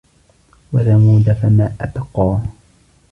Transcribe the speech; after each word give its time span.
وَثَمُودَ 0.73 1.31
فَمَا 1.33 1.75
أَبْقَى 1.81 2.39